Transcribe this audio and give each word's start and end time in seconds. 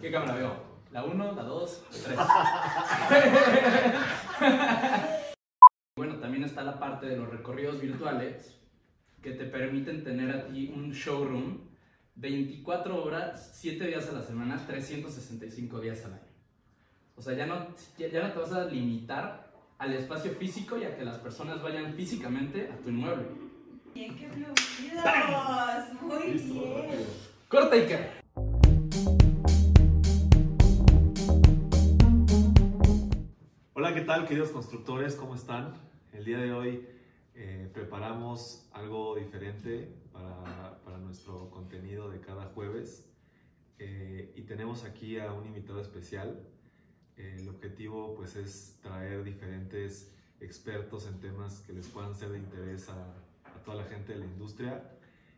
¿Qué 0.00 0.10
cámara 0.10 0.34
veo? 0.34 0.52
¿La 0.92 1.04
1, 1.04 1.32
la 1.32 1.42
2, 1.42 1.84
la 2.16 2.26
3? 3.08 3.28
bueno, 5.96 6.16
también 6.16 6.44
está 6.44 6.62
la 6.62 6.78
parte 6.78 7.06
de 7.06 7.16
los 7.16 7.28
recorridos 7.28 7.80
virtuales 7.80 8.58
que 9.22 9.32
te 9.32 9.44
permiten 9.44 10.04
tener 10.04 10.30
a 10.30 10.46
ti 10.46 10.72
un 10.74 10.92
showroom 10.92 11.58
24 12.14 13.04
horas, 13.04 13.50
7 13.54 13.86
días 13.86 14.08
a 14.08 14.12
la 14.12 14.22
semana, 14.22 14.56
365 14.66 15.80
días 15.80 16.04
al 16.04 16.14
año. 16.14 16.22
O 17.16 17.22
sea, 17.22 17.34
ya 17.34 17.46
no, 17.46 17.68
ya 17.98 18.22
no 18.22 18.32
te 18.32 18.38
vas 18.38 18.52
a 18.52 18.64
limitar 18.64 19.52
al 19.78 19.94
espacio 19.94 20.32
físico 20.32 20.78
y 20.78 20.84
a 20.84 20.96
que 20.96 21.04
las 21.04 21.18
personas 21.18 21.62
vayan 21.62 21.94
físicamente 21.94 22.70
a 22.72 22.76
tu 22.78 22.88
inmueble. 22.90 23.26
Bien, 23.94 24.16
qué 24.16 24.28
fluidos. 24.28 24.54
Muy 26.02 26.32
bien. 26.32 27.06
Corta 27.48 27.76
y 27.76 27.86
que. 27.86 28.17
¿Qué 33.98 34.04
tal 34.04 34.28
queridos 34.28 34.50
constructores? 34.50 35.16
¿Cómo 35.16 35.34
están? 35.34 35.74
El 36.12 36.24
día 36.24 36.38
de 36.38 36.52
hoy 36.52 36.86
eh, 37.34 37.68
preparamos 37.74 38.68
algo 38.72 39.16
diferente 39.16 39.92
para, 40.12 40.78
para, 40.84 40.98
nuestro 40.98 41.50
contenido 41.50 42.08
de 42.08 42.20
cada 42.20 42.44
jueves 42.44 43.10
eh, 43.80 44.32
y 44.36 44.42
tenemos 44.42 44.84
aquí 44.84 45.18
a 45.18 45.32
un 45.32 45.46
invitado 45.46 45.80
especial. 45.80 46.46
Eh, 47.16 47.38
el 47.40 47.48
objetivo 47.48 48.14
pues 48.14 48.36
es 48.36 48.78
traer 48.80 49.24
diferentes 49.24 50.14
expertos 50.38 51.08
en 51.08 51.18
temas 51.18 51.58
que 51.62 51.72
les 51.72 51.88
puedan 51.88 52.14
ser 52.14 52.28
de 52.28 52.38
interés 52.38 52.88
a, 52.90 53.16
a 53.52 53.64
toda 53.64 53.78
la 53.78 53.84
gente 53.84 54.12
de 54.12 54.20
la 54.20 54.26
industria. 54.26 54.92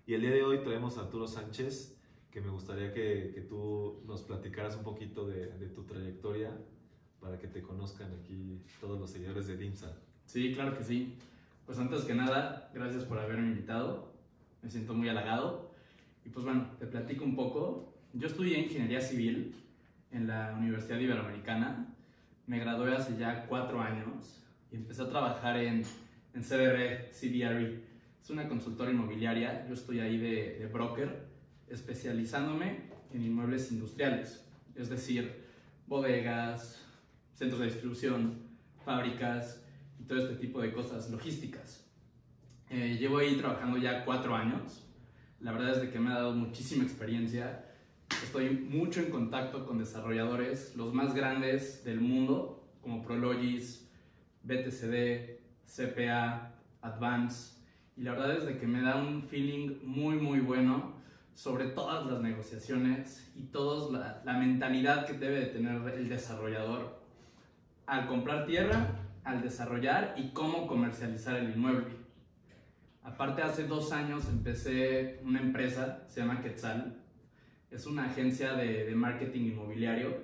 Y 0.06 0.12
el 0.12 0.20
día 0.20 0.32
de 0.32 0.42
hoy 0.42 0.58
traemos 0.58 0.98
a 0.98 1.04
Arturo 1.04 1.26
Sánchez, 1.26 1.96
que 2.30 2.42
me 2.42 2.50
gustaría 2.50 2.92
que, 2.92 3.32
que 3.34 3.40
tú 3.40 4.02
nos 4.04 4.20
platicaras 4.20 4.76
un 4.76 4.82
poquito 4.82 5.26
de, 5.26 5.46
de 5.46 5.68
tu 5.70 5.84
trayectoria 5.84 6.54
para 7.20 7.38
que 7.38 7.48
te 7.48 7.62
conozcan 7.62 8.08
aquí 8.20 8.60
todos 8.80 8.98
los 8.98 9.10
seguidores 9.10 9.46
de 9.46 9.56
DIMSA. 9.56 9.92
Sí, 10.26 10.52
claro 10.54 10.76
que 10.76 10.84
sí. 10.84 11.16
Pues 11.66 11.78
antes 11.78 12.02
que 12.02 12.14
nada, 12.14 12.70
gracias 12.74 13.04
por 13.04 13.18
haberme 13.18 13.48
invitado. 13.48 14.12
Me 14.62 14.70
siento 14.70 14.94
muy 14.94 15.08
halagado. 15.08 15.70
Y 16.24 16.30
pues 16.30 16.44
bueno, 16.44 16.66
te 16.78 16.86
platico 16.86 17.24
un 17.24 17.36
poco. 17.36 17.94
Yo 18.12 18.26
estudié 18.26 18.58
ingeniería 18.58 19.00
civil 19.00 19.54
en 20.10 20.26
la 20.26 20.54
Universidad 20.56 20.98
Iberoamericana. 20.98 21.94
Me 22.46 22.58
gradué 22.58 22.94
hace 22.94 23.16
ya 23.16 23.46
cuatro 23.46 23.80
años 23.80 24.42
y 24.72 24.76
empecé 24.76 25.02
a 25.02 25.08
trabajar 25.08 25.56
en, 25.58 25.84
en 26.34 26.42
CBR, 26.42 27.10
CBRE. 27.12 27.84
Es 28.20 28.30
una 28.30 28.48
consultora 28.48 28.90
inmobiliaria. 28.90 29.66
Yo 29.66 29.74
estoy 29.74 30.00
ahí 30.00 30.18
de, 30.18 30.58
de 30.58 30.66
broker, 30.66 31.26
especializándome 31.68 32.90
en 33.12 33.24
inmuebles 33.24 33.72
industriales, 33.72 34.44
es 34.76 34.88
decir, 34.88 35.44
bodegas, 35.86 36.80
centros 37.40 37.60
de 37.60 37.68
distribución, 37.68 38.34
fábricas 38.84 39.64
y 39.98 40.04
todo 40.04 40.18
este 40.18 40.34
tipo 40.34 40.60
de 40.60 40.72
cosas 40.72 41.08
logísticas. 41.10 41.90
Eh, 42.68 42.98
llevo 43.00 43.16
ahí 43.16 43.34
trabajando 43.36 43.78
ya 43.78 44.04
cuatro 44.04 44.36
años. 44.36 44.86
La 45.40 45.52
verdad 45.52 45.70
es 45.70 45.80
de 45.80 45.90
que 45.90 45.98
me 45.98 46.10
ha 46.10 46.16
dado 46.16 46.32
muchísima 46.32 46.84
experiencia. 46.84 47.64
Estoy 48.22 48.50
mucho 48.50 49.00
en 49.00 49.10
contacto 49.10 49.64
con 49.64 49.78
desarrolladores, 49.78 50.76
los 50.76 50.92
más 50.92 51.14
grandes 51.14 51.82
del 51.82 52.02
mundo, 52.02 52.68
como 52.82 53.02
Prologis, 53.02 53.90
BTCD, 54.42 55.40
CPA, 55.64 56.52
Advance. 56.82 57.54
Y 57.96 58.02
la 58.02 58.12
verdad 58.12 58.36
es 58.36 58.44
de 58.44 58.58
que 58.58 58.66
me 58.66 58.82
da 58.82 58.96
un 58.96 59.22
feeling 59.22 59.78
muy, 59.82 60.16
muy 60.16 60.40
bueno 60.40 60.92
sobre 61.32 61.68
todas 61.68 62.04
las 62.04 62.20
negociaciones 62.20 63.32
y 63.34 63.44
toda 63.44 63.90
la, 63.98 64.22
la 64.26 64.38
mentalidad 64.38 65.06
que 65.06 65.14
debe 65.14 65.40
de 65.40 65.46
tener 65.46 65.80
el 65.94 66.06
desarrollador 66.10 66.99
al 67.90 68.06
comprar 68.06 68.46
tierra, 68.46 69.00
al 69.24 69.42
desarrollar 69.42 70.14
y 70.16 70.28
cómo 70.28 70.68
comercializar 70.68 71.36
el 71.36 71.50
inmueble. 71.50 71.96
Aparte, 73.02 73.42
hace 73.42 73.64
dos 73.66 73.90
años 73.90 74.28
empecé 74.28 75.18
una 75.24 75.40
empresa, 75.40 76.04
se 76.06 76.20
llama 76.20 76.40
Quetzal. 76.40 77.02
Es 77.68 77.86
una 77.86 78.04
agencia 78.04 78.52
de, 78.52 78.94
marketing 78.94 79.46
inmobiliario 79.46 80.22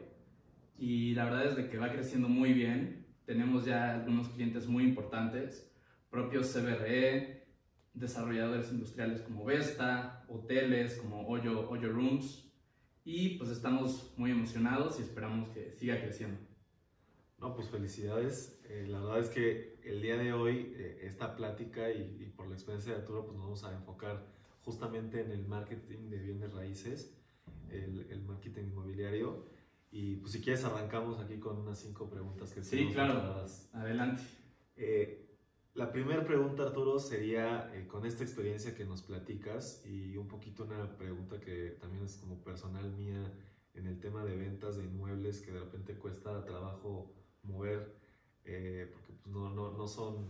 y 0.78 1.14
la 1.14 1.24
verdad 1.24 1.46
es 1.46 1.56
de 1.56 1.68
que 1.68 1.76
va 1.76 1.90
creciendo 1.90 2.28
muy 2.28 2.52
bien. 2.52 3.04
Tenemos 3.24 3.64
ya 3.64 3.94
algunos 3.94 4.28
clientes 4.28 4.68
muy 4.68 4.84
importantes, 4.84 5.68
propios 6.08 6.52
CBRE, 6.52 7.48
desarrolladores 7.94 8.70
industriales 8.70 9.22
como 9.22 9.44
Vesta, 9.44 10.24
hoteles 10.28 10.94
como 10.94 11.26
Hoyo 11.26 11.92
Rooms 11.92 12.48
y 13.04 13.30
pues 13.38 13.50
estamos 13.50 14.14
muy 14.16 14.30
emocionados 14.30 15.00
y 15.00 15.02
esperamos 15.02 15.48
que 15.48 15.72
siga 15.72 16.00
creciendo. 16.00 16.45
No, 17.38 17.54
pues 17.54 17.68
felicidades. 17.68 18.60
Eh, 18.68 18.86
la 18.88 19.00
verdad 19.00 19.20
es 19.20 19.28
que 19.28 19.78
el 19.84 20.00
día 20.00 20.16
de 20.16 20.32
hoy, 20.32 20.72
eh, 20.76 21.00
esta 21.02 21.36
plática 21.36 21.90
y, 21.90 22.16
y, 22.20 22.32
por 22.34 22.48
la 22.48 22.54
experiencia 22.54 22.92
de 22.92 23.00
Arturo, 23.00 23.24
pues 23.24 23.36
nos 23.36 23.44
vamos 23.44 23.64
a 23.64 23.72
enfocar 23.72 24.26
justamente 24.62 25.20
en 25.20 25.30
el 25.30 25.46
marketing 25.46 26.10
de 26.10 26.18
bienes 26.18 26.52
raíces, 26.52 27.14
el, 27.70 28.06
el 28.10 28.22
marketing 28.22 28.64
inmobiliario. 28.64 29.44
Y 29.92 30.16
pues 30.16 30.32
si 30.32 30.40
quieres 30.40 30.64
arrancamos 30.64 31.20
aquí 31.20 31.38
con 31.38 31.58
unas 31.58 31.78
cinco 31.78 32.10
preguntas 32.10 32.52
que 32.52 32.62
Sí, 32.62 32.90
claro. 32.92 33.14
Preparadas. 33.14 33.70
Adelante. 33.72 34.22
Eh, 34.76 35.26
la 35.74 35.92
primera 35.92 36.24
pregunta, 36.24 36.64
Arturo, 36.64 36.98
sería 36.98 37.70
eh, 37.74 37.86
con 37.86 38.06
esta 38.06 38.24
experiencia 38.24 38.74
que 38.74 38.84
nos 38.84 39.02
platicas 39.02 39.84
y 39.86 40.16
un 40.16 40.26
poquito 40.26 40.64
una 40.64 40.96
pregunta 40.96 41.38
que 41.40 41.76
también 41.80 42.04
es 42.04 42.16
como 42.16 42.42
personal 42.42 42.90
mía 42.92 43.32
en 43.74 43.86
el 43.86 44.00
tema 44.00 44.24
de 44.24 44.36
ventas 44.36 44.76
de 44.76 44.84
inmuebles 44.84 45.40
que 45.40 45.52
de 45.52 45.60
repente 45.60 45.94
cuesta 45.96 46.44
trabajo 46.44 47.12
mover, 47.46 47.96
eh, 48.44 48.90
porque 48.92 49.12
pues 49.12 49.26
no, 49.26 49.50
no, 49.50 49.72
no 49.72 49.86
son, 49.88 50.26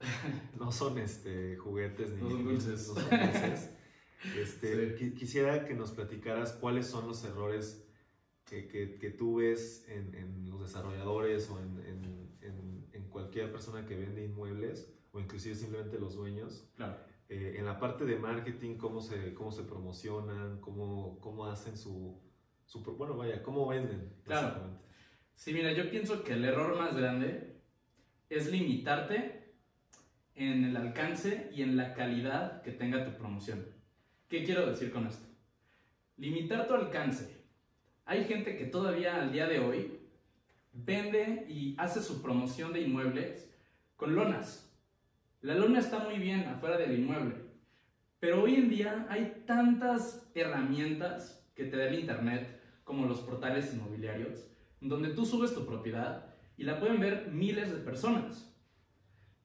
no 0.58 0.72
son 0.72 0.98
este, 0.98 1.56
juguetes 1.56 2.12
ni 2.12 2.22
no 2.22 2.30
son 2.30 2.44
dulces. 2.44 2.88
No 2.88 2.94
son 2.94 3.10
dulces. 3.10 3.70
Este, 4.38 4.96
sí. 4.96 5.12
Quisiera 5.12 5.66
que 5.66 5.74
nos 5.74 5.90
platicaras 5.90 6.52
cuáles 6.52 6.86
son 6.86 7.06
los 7.06 7.22
errores 7.24 7.86
que, 8.46 8.68
que, 8.68 8.96
que 8.98 9.10
tú 9.10 9.36
ves 9.36 9.86
en, 9.88 10.14
en, 10.14 10.48
los 10.48 10.62
desarrolladores 10.62 11.50
o 11.50 11.60
en, 11.60 11.78
en, 11.80 12.88
en, 12.92 13.04
cualquier 13.10 13.52
persona 13.52 13.86
que 13.86 13.96
vende 13.96 14.24
inmuebles 14.24 14.90
o 15.12 15.20
inclusive 15.20 15.54
simplemente 15.54 15.98
los 15.98 16.16
dueños. 16.16 16.68
Claro. 16.74 16.96
Eh, 17.28 17.56
en 17.58 17.64
la 17.64 17.78
parte 17.78 18.04
de 18.04 18.16
marketing, 18.16 18.76
cómo 18.76 19.00
se, 19.00 19.34
cómo 19.34 19.52
se 19.52 19.62
promocionan, 19.62 20.60
cómo, 20.60 21.18
cómo 21.20 21.46
hacen 21.46 21.76
su, 21.76 22.20
su... 22.66 22.80
Bueno, 22.80 23.16
vaya, 23.16 23.42
cómo 23.42 23.68
venden. 23.68 24.12
Claro. 24.24 24.80
Sí, 25.34 25.52
mira, 25.52 25.72
yo 25.72 25.90
pienso 25.90 26.22
que 26.24 26.34
el 26.34 26.44
error 26.44 26.78
más 26.78 26.96
grande 26.96 27.56
es 28.30 28.50
limitarte 28.50 29.52
en 30.34 30.64
el 30.64 30.76
alcance 30.76 31.50
y 31.54 31.62
en 31.62 31.76
la 31.76 31.94
calidad 31.94 32.62
que 32.62 32.72
tenga 32.72 33.04
tu 33.04 33.16
promoción. 33.16 33.66
¿Qué 34.28 34.44
quiero 34.44 34.66
decir 34.66 34.90
con 34.90 35.06
esto? 35.06 35.26
Limitar 36.16 36.66
tu 36.66 36.74
alcance. 36.74 37.44
Hay 38.04 38.24
gente 38.24 38.56
que 38.56 38.66
todavía 38.66 39.16
al 39.16 39.32
día 39.32 39.46
de 39.46 39.60
hoy 39.60 40.00
vende 40.72 41.46
y 41.48 41.74
hace 41.78 42.02
su 42.02 42.20
promoción 42.20 42.72
de 42.72 42.80
inmuebles 42.80 43.50
con 43.96 44.14
lonas. 44.14 44.70
La 45.40 45.54
lona 45.54 45.78
está 45.78 45.98
muy 46.00 46.18
bien 46.18 46.48
afuera 46.48 46.76
del 46.76 46.98
inmueble, 46.98 47.34
pero 48.18 48.42
hoy 48.42 48.56
en 48.56 48.68
día 48.68 49.06
hay 49.08 49.44
tantas 49.46 50.30
herramientas 50.34 51.46
que 51.54 51.64
te 51.64 51.76
da 51.76 51.84
el 51.84 51.98
Internet, 52.00 52.60
como 52.82 53.06
los 53.06 53.20
portales 53.20 53.72
inmobiliarios, 53.72 54.48
donde 54.84 55.08
tú 55.08 55.24
subes 55.24 55.54
tu 55.54 55.64
propiedad 55.64 56.26
y 56.58 56.64
la 56.64 56.78
pueden 56.78 57.00
ver 57.00 57.30
miles 57.32 57.72
de 57.72 57.78
personas. 57.78 58.54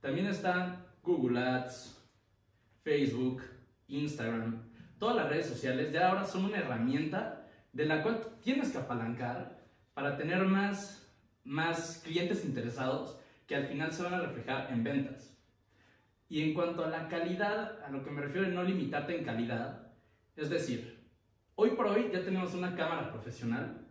También 0.01 0.27
están 0.27 0.85
Google 1.01 1.39
Ads, 1.39 1.97
Facebook, 2.83 3.41
Instagram, 3.87 4.63
todas 4.99 5.15
las 5.15 5.29
redes 5.29 5.47
sociales 5.47 5.93
ya 5.93 6.09
ahora 6.09 6.25
son 6.25 6.45
una 6.45 6.57
herramienta 6.57 7.47
de 7.71 7.85
la 7.85 8.03
cual 8.03 8.19
tienes 8.41 8.71
que 8.71 8.79
apalancar 8.79 9.63
para 9.93 10.17
tener 10.17 10.43
más, 10.43 11.09
más 11.45 12.01
clientes 12.03 12.43
interesados 12.43 13.17
que 13.47 13.55
al 13.55 13.67
final 13.67 13.93
se 13.93 14.03
van 14.03 14.15
a 14.15 14.21
reflejar 14.21 14.71
en 14.71 14.83
ventas. 14.83 15.37
Y 16.27 16.43
en 16.43 16.53
cuanto 16.53 16.83
a 16.83 16.89
la 16.89 17.07
calidad, 17.07 17.81
a 17.83 17.89
lo 17.89 18.03
que 18.03 18.11
me 18.11 18.21
refiero 18.21 18.45
es 18.45 18.53
no 18.53 18.63
limitarte 18.63 19.17
en 19.17 19.23
calidad, 19.23 19.87
es 20.35 20.49
decir, 20.49 20.99
hoy 21.55 21.71
por 21.71 21.87
hoy 21.87 22.09
ya 22.13 22.23
tenemos 22.23 22.53
una 22.53 22.75
cámara 22.75 23.11
profesional 23.11 23.88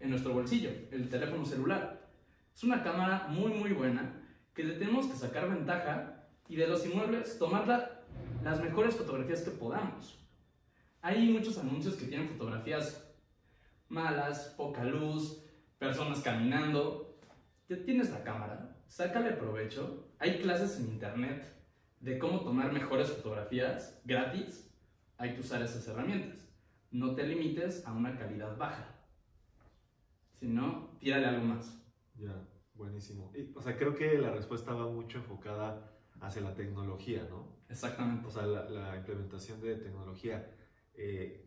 en 0.00 0.10
nuestro 0.10 0.32
bolsillo, 0.32 0.70
el 0.90 1.08
teléfono 1.08 1.44
celular. 1.44 2.08
Es 2.54 2.62
una 2.64 2.82
cámara 2.82 3.26
muy 3.28 3.52
muy 3.52 3.72
buena 3.72 4.22
que 4.54 4.64
le 4.64 4.74
tenemos 4.74 5.06
que 5.06 5.16
sacar 5.16 5.50
ventaja 5.50 6.24
y 6.48 6.56
de 6.56 6.66
los 6.66 6.84
inmuebles 6.86 7.38
tomar 7.38 7.68
la, 7.68 8.02
las 8.42 8.60
mejores 8.62 8.96
fotografías 8.96 9.42
que 9.42 9.50
podamos. 9.50 10.18
Hay 11.02 11.28
muchos 11.28 11.58
anuncios 11.58 11.94
que 11.94 12.06
tienen 12.06 12.28
fotografías 12.28 13.06
malas, 13.88 14.54
poca 14.56 14.82
luz, 14.84 15.42
personas 15.78 16.20
caminando. 16.20 17.18
Ya 17.68 17.76
tienes 17.84 18.10
la 18.10 18.24
cámara, 18.24 18.76
sácale 18.86 19.32
provecho. 19.32 20.08
Hay 20.18 20.38
clases 20.40 20.78
en 20.80 20.86
internet 20.86 21.52
de 22.00 22.18
cómo 22.18 22.40
tomar 22.40 22.72
mejores 22.72 23.08
fotografías 23.08 24.00
gratis. 24.04 24.72
Hay 25.18 25.34
que 25.34 25.40
usar 25.40 25.62
esas 25.62 25.86
herramientas. 25.88 26.48
no 26.90 27.14
te 27.14 27.24
limites 27.24 27.86
a 27.86 27.92
una 27.92 28.16
calidad 28.16 28.56
baja. 28.56 28.95
Si 30.38 30.46
no, 30.46 30.90
tírale 30.98 31.26
algo 31.26 31.44
más. 31.44 31.82
Ya, 32.16 32.46
buenísimo. 32.74 33.32
Y, 33.34 33.52
o 33.54 33.60
sea, 33.60 33.76
creo 33.76 33.94
que 33.94 34.18
la 34.18 34.30
respuesta 34.32 34.72
va 34.72 34.90
mucho 34.90 35.18
enfocada 35.18 35.92
hacia 36.20 36.42
la 36.42 36.54
tecnología, 36.54 37.26
¿no? 37.28 37.56
Exactamente. 37.68 38.26
O 38.26 38.30
sea, 38.30 38.46
la, 38.46 38.68
la 38.68 38.96
implementación 38.96 39.60
de 39.60 39.76
tecnología. 39.76 40.50
Eh, 40.94 41.46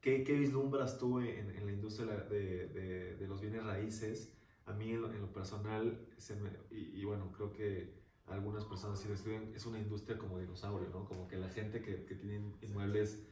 ¿qué, 0.00 0.24
¿qué, 0.24 0.34
vislumbras 0.34 0.98
tú 0.98 1.20
en, 1.20 1.50
en 1.50 1.66
la 1.66 1.72
industria 1.72 2.06
de, 2.06 2.68
de, 2.68 3.16
de, 3.16 3.28
los 3.28 3.40
bienes 3.40 3.64
raíces? 3.64 4.36
A 4.66 4.72
mí, 4.72 4.92
en 4.92 5.02
lo, 5.02 5.12
en 5.12 5.20
lo 5.20 5.32
personal, 5.32 6.06
se 6.16 6.36
me, 6.36 6.50
y, 6.70 7.00
y, 7.00 7.04
bueno, 7.04 7.32
creo 7.32 7.52
que 7.52 8.02
algunas 8.26 8.64
personas 8.64 8.98
sí 9.00 9.08
describen, 9.08 9.52
es 9.54 9.66
una 9.66 9.78
industria 9.78 10.18
como 10.18 10.38
dinosaurio, 10.38 10.88
¿no? 10.90 11.04
Como 11.04 11.28
que 11.28 11.36
la 11.36 11.48
gente 11.48 11.82
que, 11.82 12.04
que 12.04 12.14
tiene 12.14 12.54
inmuebles 12.62 13.26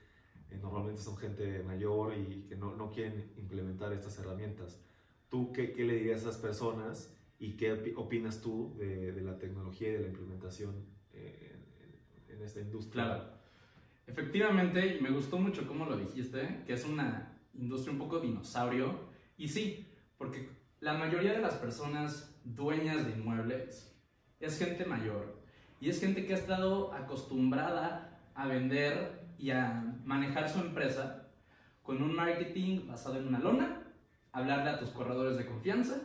eh, 0.53 0.59
normalmente 0.61 1.01
son 1.01 1.17
gente 1.17 1.63
mayor 1.63 2.15
y 2.17 2.45
que 2.49 2.57
no, 2.57 2.77
no 2.77 2.91
quieren 2.91 3.33
implementar 3.37 3.93
estas 3.93 4.19
herramientas. 4.19 4.81
¿Tú 5.29 5.53
qué, 5.53 5.73
qué, 5.73 5.85
le 5.85 5.95
dirías 5.95 6.25
a 6.25 6.31
esas 6.31 6.37
personas 6.41 7.17
y 7.39 7.57
qué 7.57 7.95
opinas 7.97 8.41
tú 8.41 8.75
de, 8.79 9.13
de 9.13 9.23
la 9.23 9.39
tecnología 9.39 9.89
y 9.89 9.93
de 9.93 10.01
la 10.01 10.09
implementación 10.09 10.75
eh, 11.13 11.57
en, 12.29 12.37
en, 12.37 12.43
esta 12.43 12.61
industria? 12.61 13.05
Claro. 13.05 13.25
Efectivamente, 14.07 14.99
me 15.01 15.11
gustó 15.11 15.39
mucho 15.39 15.67
cómo 15.67 15.87
lo 15.87 15.97
dijiste, 15.97 16.63
que 16.67 16.75
es 16.75 16.85
una 16.85 17.41
industria 17.55 17.93
un 17.93 17.99
poco 17.99 18.21
dinosaurio. 18.21 18.95
Y 19.39 19.49
sí, 19.49 19.87
porque 20.19 20.49
la 20.81 20.95
mayoría 20.95 21.33
de 21.33 21.41
las 21.41 21.55
personas 21.55 22.39
dueñas 22.45 23.07
de 23.07 23.13
inmuebles 23.13 23.97
es 24.41 24.59
gente 24.59 24.85
mayor 24.85 25.41
y 25.81 25.89
es 25.89 26.01
gente 26.01 26.27
que 26.27 26.35
ha 26.35 26.37
estado 26.37 26.93
acostumbrada 26.93 28.21
a 28.35 28.47
vender 28.47 29.22
y 29.43 29.51
a 29.51 29.83
manejar 30.05 30.49
su 30.49 30.61
empresa 30.61 31.27
con 31.83 32.01
un 32.01 32.15
marketing 32.15 32.87
basado 32.87 33.17
en 33.17 33.27
una 33.27 33.41
lona, 33.41 33.83
hablarle 34.31 34.71
a 34.71 34.79
tus 34.79 34.91
corredores 34.91 35.37
de 35.37 35.47
confianza 35.47 36.01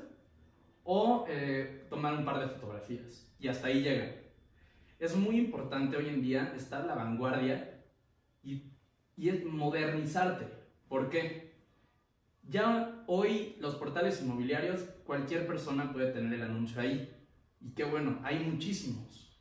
o 0.84 1.24
eh, 1.30 1.86
tomar 1.88 2.16
un 2.16 2.25
par 2.25 2.39
de 2.39 2.48
fotografías 2.48 3.31
y 3.39 3.48
hasta 3.48 3.68
ahí 3.68 3.84
llegan. 3.84 4.16
Es 4.98 5.16
muy 5.16 5.38
importante 5.38 5.98
hoy 5.98 6.10
en 6.10 6.24
día 6.24 6.51
estar 6.56 6.81
a 6.81 6.88
la 6.88 6.95
vanguardia 6.95 7.80
y, 8.42 8.74
y 9.16 9.31
modernizarte. 9.45 10.48
¿Por 10.90 11.12
qué? 11.12 11.54
Ya 12.42 13.04
hoy 13.06 13.56
los 13.60 13.75
portales 13.75 14.19
inmobiliarios, 14.19 14.81
cualquier 15.06 15.45
persona 15.45 15.94
puede 15.94 16.12
tener 16.12 16.33
el 16.33 16.42
anuncio 16.42 16.81
ahí. 16.81 17.16
Y 17.62 17.69
qué 17.75 17.83
bueno, 17.83 18.19
hay 18.24 18.40
muchísimos. 18.40 19.40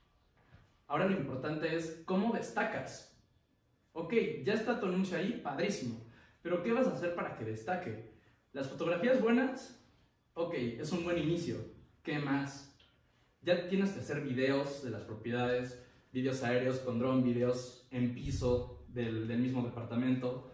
Ahora 0.87 1.07
lo 1.07 1.17
importante 1.17 1.75
es 1.75 2.03
cómo 2.05 2.35
destacas. 2.35 3.16
Ok, 3.99 4.13
ya 4.45 4.53
está 4.53 4.79
tu 4.79 4.85
anuncio 4.85 5.17
ahí, 5.17 5.41
padrísimo. 5.43 6.07
Pero 6.43 6.63
¿qué 6.63 6.71
vas 6.71 6.87
a 6.87 6.93
hacer 6.93 7.15
para 7.15 7.35
que 7.35 7.47
destaque? 7.47 8.13
Las 8.53 8.69
fotografías 8.69 9.23
buenas, 9.23 9.83
ok, 10.35 10.53
es 10.53 10.93
un 10.93 11.03
buen 11.03 11.17
inicio. 11.17 11.57
¿Qué 12.03 12.19
más? 12.19 12.77
Ya 13.41 13.69
tienes 13.69 13.93
que 13.93 14.01
hacer 14.01 14.21
videos 14.21 14.85
de 14.85 14.91
las 14.91 15.01
propiedades, 15.05 15.83
videos 16.13 16.43
aéreos 16.43 16.81
con 16.81 16.99
dron, 16.99 17.25
videos 17.25 17.89
en 17.91 18.13
piso 18.13 18.85
del, 18.89 19.27
del 19.27 19.39
mismo 19.39 19.63
departamento. 19.63 20.53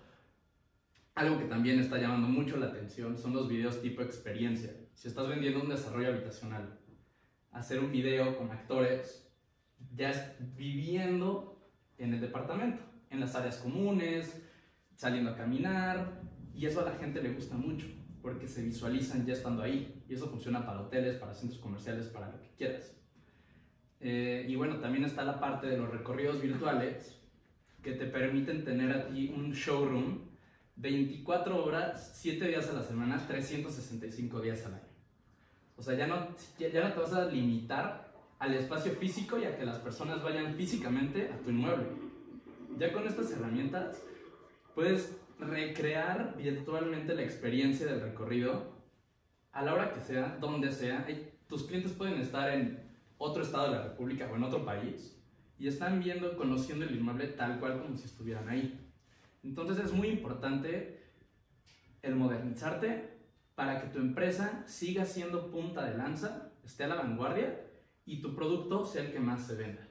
Algo 1.17 1.37
que 1.41 1.47
también 1.47 1.81
está 1.81 1.99
llamando 1.99 2.29
mucho 2.29 2.57
la 2.59 2.67
atención 2.67 3.19
son 3.19 3.35
los 3.35 3.49
videos 3.49 3.83
tipo 3.83 4.03
experiencia. 4.03 4.71
Si 4.95 5.09
estás 5.09 5.29
vendiendo 5.29 5.63
un 5.63 5.69
desarrollo 5.69 6.11
habitacional, 6.11 6.79
hacer 7.51 7.81
un 7.81 7.91
video 7.91 8.39
con 8.39 8.53
actores, 8.53 9.29
ya 9.97 10.37
viviendo 10.55 11.61
en 11.99 12.15
el 12.15 12.21
departamento, 12.21 12.92
en 13.13 13.21
las 13.21 13.35
áreas 13.35 13.59
comunes, 13.59 14.43
saliendo 14.97 15.31
a 15.31 15.37
caminar, 15.37 16.21
y 16.55 16.67
eso 16.67 16.81
a 16.81 16.85
la 16.91 16.97
gente 16.97 17.23
le 17.23 17.33
gusta 17.33 17.57
mucho, 17.57 17.87
porque 18.21 18.49
se 18.49 18.63
visualizan 18.63 19.25
ya 19.27 19.35
estando 19.35 19.63
ahí, 19.63 20.03
y 20.09 20.15
eso 20.15 20.29
funciona 20.29 20.67
para 20.67 20.81
hoteles, 20.81 21.17
para 21.17 21.35
centros 21.35 21.61
comerciales, 21.61 22.07
para 22.07 22.31
lo 22.31 22.41
que 22.41 22.49
quieras. 22.57 22.97
Eh, 24.01 24.47
y 24.49 24.57
bueno, 24.57 24.81
también 24.81 25.05
está 25.05 25.25
la 25.25 25.39
parte 25.39 25.67
de 25.67 25.77
los 25.77 25.91
recorridos 25.91 26.41
virtuales, 26.41 27.19
que 27.83 27.93
te 27.93 28.07
permiten 28.07 28.65
tener 28.65 28.93
a 28.93 29.07
ti 29.09 29.33
un 29.37 29.53
showroom 29.53 30.33
24 30.77 31.65
horas, 31.65 32.13
7 32.15 32.49
días 32.49 32.69
a 32.71 32.73
la 32.75 32.83
semana, 32.83 33.25
365 33.27 34.41
días 34.41 34.65
al 34.67 34.75
año. 34.75 34.93
O 35.77 35.83
sea, 35.83 35.95
ya 35.95 36.07
no, 36.07 36.29
ya 36.59 36.89
no 36.89 36.93
te 36.95 37.01
vas 37.01 37.13
a 37.13 37.27
limitar 37.27 38.13
al 38.39 38.55
espacio 38.55 38.93
físico 38.93 39.39
y 39.39 39.45
a 39.45 39.57
que 39.57 39.65
las 39.65 39.79
personas 39.79 40.23
vayan 40.23 40.55
físicamente 40.55 41.31
a 41.31 41.39
tu 41.39 41.51
inmueble. 41.51 41.87
Ya 42.79 42.93
con 42.93 43.07
estas 43.07 43.31
herramientas 43.31 44.03
puedes 44.75 45.17
recrear 45.39 46.37
virtualmente 46.37 47.15
la 47.15 47.23
experiencia 47.23 47.87
del 47.87 48.01
recorrido 48.01 48.73
a 49.53 49.63
la 49.63 49.75
hora 49.75 49.93
que 49.93 50.01
sea, 50.01 50.39
donde 50.41 50.71
sea. 50.71 51.07
Tus 51.47 51.65
clientes 51.65 51.93
pueden 51.93 52.21
estar 52.21 52.51
en 52.51 52.83
otro 53.19 53.43
estado 53.43 53.71
de 53.71 53.77
la 53.77 53.83
República 53.85 54.29
o 54.33 54.37
en 54.37 54.45
otro 54.45 54.65
país 54.65 55.19
y 55.59 55.69
están 55.69 56.01
viendo, 56.01 56.37
conociendo 56.37 56.85
el 56.85 56.97
inmueble 56.97 57.29
tal 57.29 57.61
cual 57.61 57.81
como 57.81 57.97
si 57.97 58.07
estuvieran 58.07 58.49
ahí. 58.49 58.81
Entonces 59.43 59.85
es 59.85 59.93
muy 59.93 60.09
importante 60.09 61.03
el 62.03 62.17
modernizarte 62.17 63.13
para 63.55 63.81
que 63.81 63.89
tu 63.89 63.99
empresa 63.99 64.65
siga 64.67 65.05
siendo 65.05 65.51
punta 65.51 65.85
de 65.85 65.97
lanza, 65.97 66.53
esté 66.65 66.85
a 66.85 66.89
la 66.89 66.97
vanguardia 66.97 67.61
y 68.05 68.21
tu 68.21 68.35
producto 68.35 68.85
sea 68.85 69.05
el 69.05 69.13
que 69.13 69.21
más 69.21 69.47
se 69.47 69.55
venda. 69.55 69.87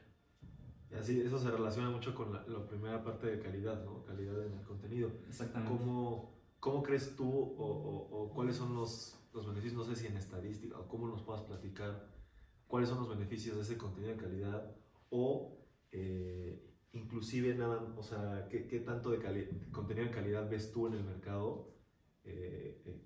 Y 0.92 0.96
así, 0.96 1.22
eso 1.22 1.40
se 1.40 1.50
relaciona 1.50 1.90
mucho 1.90 2.14
con 2.14 2.34
la, 2.34 2.46
la, 2.48 2.68
primera 2.68 3.04
parte 3.04 3.28
de 3.28 3.40
calidad, 3.40 3.84
¿no? 3.86 4.04
Calidad 4.04 4.46
en 4.46 4.58
el 4.58 4.66
contenido. 4.66 5.10
Exactamente. 5.28 5.78
¿Cómo, 5.78 6.34
cómo 6.60 6.84
crees 6.84 7.16
tú 7.16 7.30
o, 7.30 7.66
o, 7.66 8.24
o, 8.24 8.30
cuáles 8.34 8.58
son 8.58 8.76
los, 8.76 9.18
los 9.34 9.48
beneficios, 9.48 9.78
no 9.78 9.84
sé 9.84 10.00
si 10.00 10.08
en 10.08 10.18
estadística 10.18 10.78
o 10.78 10.88
cómo 10.88 11.08
nos 11.08 11.22
puedas 11.24 11.44
platicar, 11.44 12.10
cuáles 12.68 12.90
son 12.90 13.00
los 13.00 13.10
beneficios 13.10 13.56
de 13.56 13.62
ese 13.64 13.78
contenido 13.78 14.14
de 14.14 14.20
calidad 14.20 14.76
o 15.10 15.58
eh, 15.92 16.72
inclusive 16.94 17.56
nada, 17.56 17.82
o 17.98 18.04
sea, 18.04 18.48
qué, 18.50 18.68
qué 18.68 18.80
tanto 18.80 19.12
de 19.12 19.20
contenido 19.72 20.08
de 20.08 20.12
calidad 20.12 20.50
ves 20.50 20.72
tú 20.72 20.88
en 20.88 20.94
el 20.94 21.04
mercado 21.04 21.74
eh, 22.24 22.82
eh, 22.86 23.02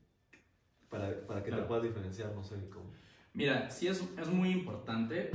para, 0.90 1.26
para 1.26 1.44
que 1.44 1.50
claro. 1.50 1.64
te 1.64 1.68
puedas 1.68 1.84
diferenciar, 1.84 2.34
no 2.34 2.44
sé 2.44 2.70
cómo. 2.70 2.92
Mira, 3.34 3.70
sí 3.70 3.88
es, 3.88 4.02
es 4.18 4.28
muy 4.30 4.50
importante. 4.52 5.32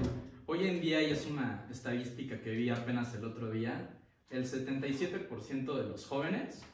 Hoy 0.52 0.66
en 0.66 0.80
día, 0.80 1.00
y 1.00 1.12
es 1.12 1.28
una 1.28 1.64
estadística 1.70 2.40
que 2.40 2.50
vi 2.50 2.70
apenas 2.70 3.14
el 3.14 3.24
otro 3.24 3.52
día, 3.52 4.02
el 4.30 4.44
77% 4.44 5.76
de 5.76 5.88
los 5.88 6.04
jóvenes 6.06 6.64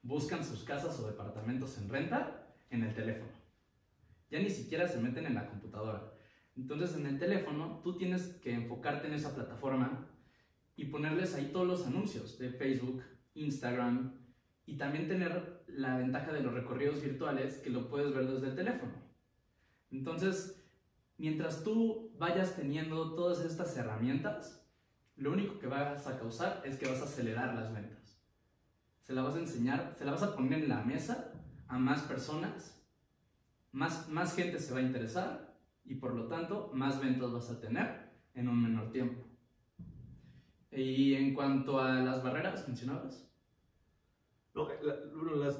buscan 0.00 0.42
sus 0.42 0.64
casas 0.64 0.98
o 0.98 1.06
departamentos 1.06 1.76
en 1.76 1.90
renta 1.90 2.56
en 2.70 2.84
el 2.84 2.94
teléfono. 2.94 3.30
Ya 4.30 4.38
ni 4.38 4.48
siquiera 4.48 4.88
se 4.88 4.98
meten 4.98 5.26
en 5.26 5.34
la 5.34 5.46
computadora. 5.46 6.10
Entonces 6.56 6.96
en 6.96 7.04
el 7.04 7.18
teléfono 7.18 7.82
tú 7.84 7.98
tienes 7.98 8.28
que 8.42 8.54
enfocarte 8.54 9.08
en 9.08 9.12
esa 9.12 9.34
plataforma 9.34 10.08
y 10.74 10.86
ponerles 10.86 11.34
ahí 11.34 11.50
todos 11.52 11.66
los 11.66 11.86
anuncios 11.86 12.38
de 12.38 12.48
Facebook, 12.48 13.02
Instagram 13.34 14.22
y 14.64 14.78
también 14.78 15.06
tener 15.06 15.64
la 15.66 15.98
ventaja 15.98 16.32
de 16.32 16.40
los 16.40 16.54
recorridos 16.54 17.02
virtuales 17.02 17.58
que 17.58 17.68
lo 17.68 17.90
puedes 17.90 18.14
ver 18.14 18.26
desde 18.26 18.46
el 18.46 18.56
teléfono. 18.56 18.94
Entonces, 19.90 20.58
mientras 21.18 21.64
tú 21.64 22.12
vayas 22.16 22.56
teniendo 22.56 23.14
todas 23.14 23.44
estas 23.44 23.76
herramientas, 23.76 24.64
lo 25.16 25.32
único 25.32 25.58
que 25.58 25.66
vas 25.66 26.06
a 26.06 26.18
causar 26.18 26.62
es 26.64 26.78
que 26.78 26.88
vas 26.88 27.00
a 27.00 27.04
acelerar 27.04 27.54
las 27.54 27.72
ventas. 27.74 28.22
Se 29.02 29.12
la 29.12 29.22
vas 29.22 29.34
a 29.34 29.40
enseñar, 29.40 29.94
se 29.98 30.04
la 30.04 30.12
vas 30.12 30.22
a 30.22 30.34
poner 30.34 30.62
en 30.62 30.68
la 30.68 30.82
mesa 30.82 31.32
a 31.66 31.78
más 31.78 32.02
personas, 32.02 32.80
más, 33.72 34.08
más 34.08 34.34
gente 34.34 34.58
se 34.58 34.72
va 34.72 34.78
a 34.78 34.82
interesar 34.82 35.54
y 35.84 35.96
por 35.96 36.14
lo 36.14 36.28
tanto 36.28 36.70
más 36.72 37.00
ventas 37.00 37.32
vas 37.32 37.50
a 37.50 37.60
tener 37.60 38.10
en 38.34 38.48
un 38.48 38.62
menor 38.62 38.92
tiempo. 38.92 39.24
Y 40.70 41.14
en 41.14 41.34
cuanto 41.34 41.80
a 41.80 41.94
las 41.94 42.22
barreras 42.22 42.66
mencionabas. 42.68 43.28
No, 44.54 44.68
la, 44.68 45.46
las, 45.46 45.56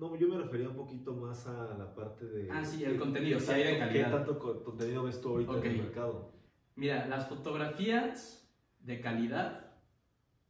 no, 0.00 0.16
yo 0.16 0.28
me 0.28 0.38
refería 0.38 0.68
un 0.68 0.76
poquito 0.76 1.12
más 1.12 1.46
a 1.46 1.76
la 1.76 1.94
parte 1.94 2.24
de... 2.24 2.50
Ah, 2.50 2.64
sí, 2.64 2.82
el 2.84 2.98
contenido, 2.98 3.38
si 3.38 3.52
hay 3.52 3.74
de 3.74 3.78
calidad. 3.78 4.06
¿Qué 4.06 4.16
tanto 4.16 4.64
contenido 4.64 5.02
ves 5.04 5.20
tú 5.20 5.28
ahorita 5.28 5.52
okay. 5.52 5.70
en 5.70 5.76
el 5.76 5.82
mercado? 5.84 6.32
Mira, 6.74 7.06
las 7.06 7.28
fotografías 7.28 8.50
de 8.80 9.00
calidad 9.00 9.74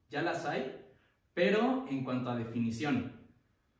ya 0.08 0.22
las 0.22 0.46
hay, 0.46 0.86
pero 1.34 1.86
en 1.88 2.04
cuanto 2.04 2.30
a 2.30 2.36
definición, 2.36 3.12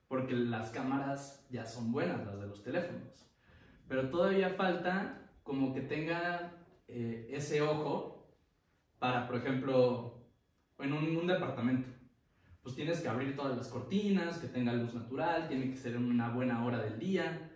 porque 0.09 0.35
las 0.35 0.71
cámaras 0.71 1.47
ya 1.51 1.65
son 1.65 1.93
buenas, 1.93 2.27
las 2.27 2.41
de 2.41 2.47
los 2.49 2.63
teléfonos, 2.65 3.31
pero 3.87 4.11
todavía 4.11 4.51
falta 4.51 5.31
como 5.45 5.73
que 5.73 5.83
tenga 5.83 6.53
eh, 6.89 7.29
ese 7.31 7.63
ojo 7.63 8.29
para, 8.99 9.29
por 9.29 9.37
ejemplo, 9.37 10.27
en 10.79 10.93
un, 10.93 11.17
un 11.17 11.27
departamento 11.27 12.00
pues 12.63 12.75
tienes 12.75 13.01
que 13.01 13.09
abrir 13.09 13.35
todas 13.35 13.57
las 13.57 13.69
cortinas, 13.69 14.39
que 14.39 14.49
tenga 14.49 14.73
luz 14.73 14.95
natural, 14.95 15.49
tiene 15.49 15.71
que 15.71 15.77
ser 15.77 15.95
en 15.95 16.05
una 16.05 16.31
buena 16.31 16.65
hora 16.65 16.83
del 16.83 16.99
día 16.99 17.51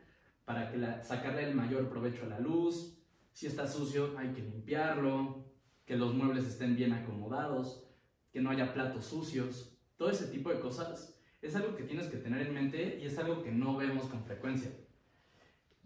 para 0.45 0.71
que 0.71 0.79
la, 0.79 1.03
sacarle 1.03 1.49
el 1.49 1.55
mayor 1.55 1.89
provecho 1.89 2.25
a 2.25 2.29
la 2.29 2.41
luz. 2.41 2.99
Si 3.33 3.47
está 3.47 3.67
sucio 3.67 4.17
hay 4.17 4.33
que 4.33 4.43
limpiarlo, 4.43 5.45
que 5.85 5.97
los 5.97 6.15
muebles 6.15 6.47
estén 6.47 6.77
bien 6.77 6.93
acomodados, 6.93 7.87
que 8.33 8.41
no 8.41 8.51
haya 8.51 8.73
platos 8.73 9.07
sucios, 9.07 9.77
todo 9.97 10.11
ese 10.11 10.27
tipo 10.27 10.51
de 10.51 10.61
cosas 10.61 11.21
es 11.43 11.55
algo 11.55 11.77
que 11.77 11.85
tienes 11.85 12.07
que 12.07 12.17
tener 12.17 12.47
en 12.47 12.55
mente 12.55 12.99
y 13.01 13.07
es 13.07 13.19
algo 13.19 13.43
que 13.43 13.53
no 13.53 13.77
vemos 13.77 14.07
con 14.07 14.25
frecuencia. 14.25 14.71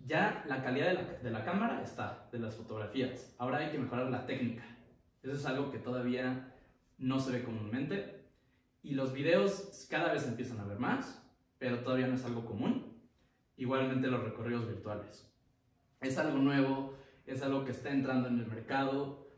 Ya 0.07 0.45
la 0.47 0.63
calidad 0.63 0.89
de 0.89 0.95
la, 0.95 1.03
de 1.03 1.31
la 1.31 1.45
cámara 1.45 1.83
está, 1.83 2.29
de 2.31 2.39
las 2.39 2.55
fotografías. 2.55 3.35
Ahora 3.39 3.59
hay 3.59 3.73
que 3.73 3.79
mejorar 3.79 4.09
la 4.11 4.25
técnica. 4.25 4.65
Eso 5.23 5.33
es 5.33 5.45
algo 5.45 5.73
que 5.73 5.79
todavía 5.79 6.55
no 6.99 7.19
se 7.19 7.33
ve 7.33 7.43
comúnmente. 7.43 8.18
Y 8.83 8.95
los 8.95 9.13
videos 9.13 9.87
cada 9.91 10.13
vez 10.13 10.27
empiezan 10.27 10.61
a 10.61 10.65
ver 10.65 10.79
más, 10.79 11.23
pero 11.59 11.81
todavía 11.81 12.07
no 12.07 12.15
es 12.15 12.25
algo 12.25 12.45
común. 12.45 12.97
Igualmente 13.57 14.09
los 14.09 14.23
recorridos 14.23 14.67
virtuales. 14.67 15.31
Es 16.01 16.17
algo 16.19 16.39
nuevo, 16.39 16.95
es 17.27 17.43
algo 17.43 17.65
que 17.65 17.73
está 17.73 17.91
entrando 17.91 18.29
en 18.29 18.39
el 18.39 18.47
mercado, 18.47 19.29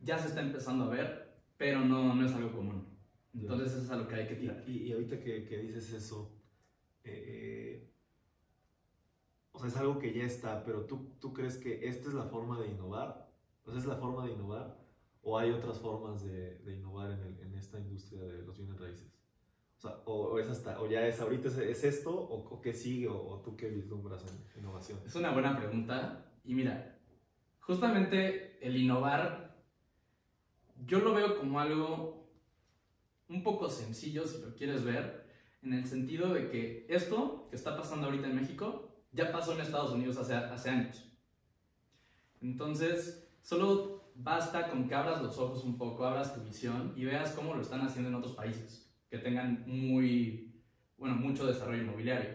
ya 0.00 0.18
se 0.18 0.28
está 0.28 0.40
empezando 0.40 0.84
a 0.84 0.88
ver, 0.88 1.38
pero 1.56 1.80
no, 1.80 2.14
no 2.14 2.24
es 2.24 2.32
algo 2.32 2.52
común. 2.52 2.86
Entonces 3.34 3.72
eso 3.72 3.82
es 3.82 3.90
algo 3.90 4.08
que 4.08 4.14
hay 4.14 4.26
que 4.26 4.36
tirar. 4.36 4.64
Y, 4.66 4.84
y 4.84 4.92
ahorita 4.92 5.20
que, 5.20 5.44
que, 5.44 5.58
dices 5.58 5.92
eso, 5.92 6.34
eh, 7.04 7.92
o 9.52 9.58
sea, 9.58 9.68
es 9.68 9.76
algo 9.76 9.98
que 9.98 10.12
ya 10.12 10.24
está, 10.24 10.64
pero 10.64 10.86
¿tú, 10.86 11.16
¿tú 11.20 11.32
crees 11.32 11.58
que 11.58 11.86
esta 11.88 12.08
es 12.08 12.14
la 12.14 12.24
forma 12.24 12.58
de 12.60 12.68
innovar? 12.68 13.30
¿O 13.64 13.70
sea, 13.70 13.80
es 13.80 13.86
la 13.86 13.96
forma 13.96 14.24
de 14.26 14.32
innovar? 14.32 14.78
¿O 15.22 15.38
hay 15.38 15.50
otras 15.50 15.78
formas 15.78 16.24
de, 16.24 16.58
de 16.58 16.76
innovar 16.76 17.10
en, 17.10 17.20
el, 17.20 17.38
en, 17.40 17.54
esta 17.54 17.78
industria 17.78 18.22
de 18.22 18.42
los 18.42 18.56
bienes 18.56 18.78
raíces? 18.78 19.12
O, 19.76 19.80
sea, 19.80 20.02
o, 20.06 20.28
o, 20.28 20.38
es 20.38 20.48
hasta, 20.48 20.80
o 20.80 20.88
ya 20.88 21.06
es 21.06 21.20
ahorita 21.20 21.48
es, 21.48 21.58
es 21.58 21.84
esto, 21.84 22.10
o, 22.10 22.48
o, 22.48 22.60
qué 22.60 22.72
sigue, 22.72 23.08
o, 23.08 23.40
tú 23.44 23.56
qué 23.56 23.68
vislumbras 23.68 24.24
en 24.26 24.60
innovación. 24.60 24.98
Es 25.06 25.14
una 25.14 25.32
buena 25.32 25.56
pregunta. 25.56 26.32
Y 26.44 26.54
mira, 26.54 26.98
justamente 27.60 28.58
el 28.66 28.76
innovar, 28.76 29.56
yo 30.86 31.00
lo 31.00 31.14
veo 31.14 31.38
como 31.38 31.60
algo 31.60 32.28
un 33.28 33.42
poco 33.42 33.68
sencillo, 33.68 34.26
si 34.26 34.40
lo 34.40 34.54
quieres 34.54 34.84
ver, 34.84 35.26
en 35.62 35.74
el 35.74 35.86
sentido 35.86 36.32
de 36.32 36.48
que 36.48 36.86
esto 36.88 37.48
que 37.50 37.56
está 37.56 37.76
pasando 37.76 38.06
ahorita 38.06 38.28
en 38.28 38.36
México 38.36 38.88
ya 39.12 39.32
pasó 39.32 39.52
en 39.52 39.60
Estados 39.60 39.92
Unidos 39.92 40.16
hace, 40.16 40.34
hace 40.34 40.70
años. 40.70 41.04
Entonces, 42.40 43.28
solo 43.42 44.07
basta 44.18 44.68
con 44.68 44.88
que 44.88 44.94
abras 44.94 45.22
los 45.22 45.38
ojos 45.38 45.64
un 45.64 45.78
poco, 45.78 46.04
abras 46.04 46.34
tu 46.34 46.42
visión 46.42 46.92
y 46.96 47.04
veas 47.04 47.32
cómo 47.32 47.54
lo 47.54 47.62
están 47.62 47.82
haciendo 47.82 48.08
en 48.08 48.16
otros 48.16 48.34
países 48.34 48.92
que 49.08 49.18
tengan 49.18 49.64
muy, 49.66 50.60
bueno, 50.98 51.14
mucho 51.14 51.46
desarrollo 51.46 51.82
inmobiliario. 51.82 52.30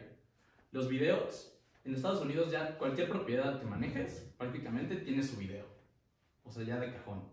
Los 0.71 0.87
videos, 0.87 1.59
en 1.83 1.93
Estados 1.93 2.21
Unidos 2.21 2.51
ya 2.51 2.77
cualquier 2.77 3.09
propiedad 3.09 3.59
que 3.59 3.67
manejes 3.67 4.33
prácticamente 4.37 4.95
tiene 4.97 5.21
su 5.21 5.37
video, 5.37 5.65
o 6.43 6.49
sea, 6.49 6.63
ya 6.63 6.79
de 6.79 6.93
cajón. 6.93 7.31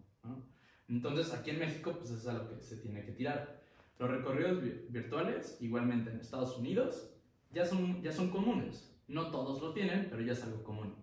Entonces, 0.89 1.33
aquí 1.33 1.51
en 1.51 1.61
México, 1.61 1.95
pues 1.97 2.11
es 2.11 2.27
a 2.27 2.33
lo 2.33 2.49
que 2.49 2.61
se 2.61 2.77
tiene 2.79 3.05
que 3.05 3.13
tirar. 3.13 3.63
Los 3.99 4.11
recorridos 4.11 4.61
virtuales, 4.89 5.57
igualmente 5.61 6.11
en 6.11 6.19
Estados 6.19 6.59
Unidos, 6.59 7.13
ya 7.53 7.65
son, 7.65 8.03
ya 8.03 8.11
son 8.11 8.31
comunes. 8.31 8.93
No 9.07 9.31
todos 9.31 9.63
lo 9.63 9.73
tienen, 9.73 10.09
pero 10.11 10.21
ya 10.21 10.33
es 10.33 10.43
algo 10.43 10.65
común. 10.65 10.97